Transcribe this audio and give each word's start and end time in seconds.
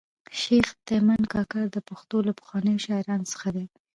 شېخ 0.39 0.67
تیمن 0.87 1.21
کاکړ 1.33 1.63
د 1.71 1.77
پښتو 1.89 2.17
له 2.27 2.33
پخوانیو 2.39 2.83
شاعرانو 2.85 3.29
څخه 3.33 3.47
دﺉ. 3.55 3.67